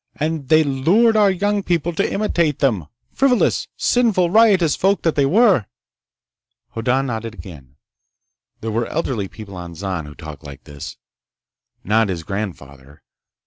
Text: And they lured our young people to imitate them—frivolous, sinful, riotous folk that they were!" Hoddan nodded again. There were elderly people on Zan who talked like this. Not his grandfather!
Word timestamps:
And 0.15 0.49
they 0.49 0.63
lured 0.63 1.15
our 1.15 1.29
young 1.29 1.61
people 1.61 1.93
to 1.93 2.11
imitate 2.11 2.57
them—frivolous, 2.57 3.67
sinful, 3.77 4.31
riotous 4.31 4.75
folk 4.75 5.03
that 5.03 5.13
they 5.13 5.27
were!" 5.27 5.67
Hoddan 6.69 7.05
nodded 7.05 7.35
again. 7.35 7.75
There 8.61 8.71
were 8.71 8.87
elderly 8.87 9.27
people 9.27 9.55
on 9.55 9.75
Zan 9.75 10.07
who 10.07 10.15
talked 10.15 10.43
like 10.43 10.63
this. 10.63 10.97
Not 11.83 12.09
his 12.09 12.23
grandfather! 12.23 13.03